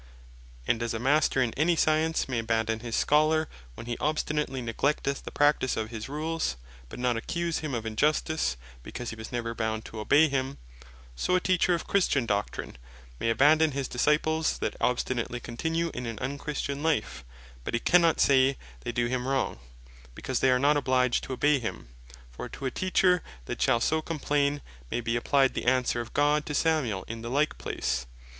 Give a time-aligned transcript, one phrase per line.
[0.67, 5.21] And as a Master in any Science, may abandon his Scholar, when hee obstinately neglecteth
[5.21, 6.55] the practise of his rules;
[6.89, 10.57] but not accuse him of Injustice, because he was never bound to obey him:
[11.15, 12.79] so a Teacher of Christian doctrine
[13.19, 17.23] may abandon his Disciples that obstinately continue in an unchristian life;
[17.63, 19.59] but he cannot say, they doe him wrong,
[20.15, 21.89] because they are not obliged to obey him:
[22.31, 26.47] For to a Teacher that shall so complain, may be applyed the Answer of God
[26.47, 28.07] to Samuel in the like place, (1 Sam.